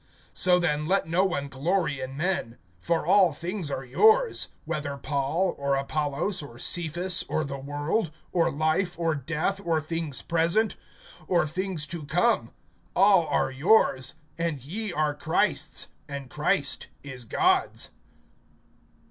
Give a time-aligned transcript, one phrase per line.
[0.33, 2.57] (21)So then, let no one glory in men.
[2.79, 8.49] For all things are yours; (22)whether Paul, or Apollos, or Cephas, or the world, or
[8.49, 10.75] life, or death, or things present,
[11.27, 12.49] or things to come,
[12.95, 17.91] all are yours; (23)and ye are Christ's, and Christ is God's.